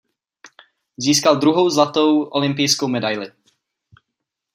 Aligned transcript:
Získal 0.97 1.35
druhou 1.35 1.69
zlatou 1.69 2.23
olympijskou 2.23 2.87
medaili. 2.87 3.31